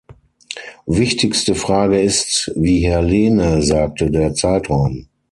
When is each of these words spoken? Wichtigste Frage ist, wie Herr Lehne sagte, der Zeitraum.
Wichtigste 0.87 1.53
Frage 1.53 2.01
ist, 2.01 2.51
wie 2.55 2.79
Herr 2.87 3.03
Lehne 3.03 3.61
sagte, 3.61 4.09
der 4.09 4.33
Zeitraum. 4.33 5.09